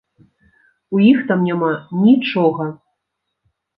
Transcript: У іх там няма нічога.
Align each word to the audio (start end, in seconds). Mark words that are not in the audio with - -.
У 0.95 1.01
іх 1.11 1.19
там 1.31 1.39
няма 1.49 1.69
нічога. 2.07 2.63